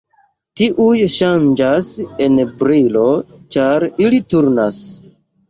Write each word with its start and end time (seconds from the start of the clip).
Tiuj 0.59 1.03
ŝanĝas 1.15 1.89
en 2.29 2.41
brilo 2.63 3.05
ĉar 3.59 3.87
ili 4.09 4.25
turnas. 4.35 4.83